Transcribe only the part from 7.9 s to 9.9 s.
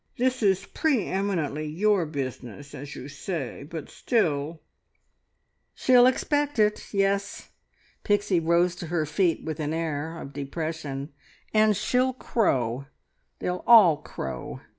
Pixie rose to her feet with an